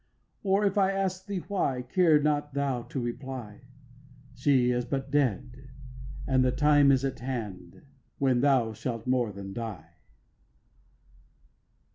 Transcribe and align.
Or 0.41 0.65
if 0.65 0.79
I 0.79 0.93
ask 0.93 1.27
thee 1.27 1.43
why, 1.47 1.83
Care 1.83 2.19
not 2.19 2.55
thou 2.55 2.81
to 2.81 2.99
reply: 2.99 3.65
She 4.33 4.71
is 4.71 4.83
but 4.83 5.11
dead, 5.11 5.69
and 6.25 6.43
the 6.43 6.51
time 6.51 6.91
is 6.91 7.05
at 7.05 7.19
hand 7.19 7.83
When 8.17 8.41
thou 8.41 8.73
shalt 8.73 9.05
more 9.05 9.31
than 9.31 9.53
die. 9.53 9.97